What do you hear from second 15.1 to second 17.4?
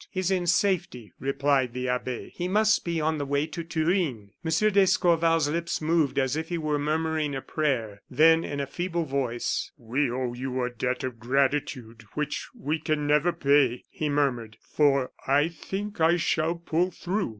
I think I shall pull through."